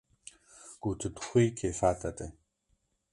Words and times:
Ku 0.81 0.89
tu 0.99 1.07
dixwî 1.15 1.45
keyfa 1.59 1.91
te 1.99 2.09
tê 2.17 2.27